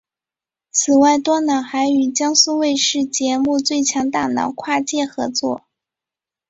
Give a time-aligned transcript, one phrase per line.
[0.71, 5.61] 此外端脑还与江苏卫视节目最强大脑跨界合作。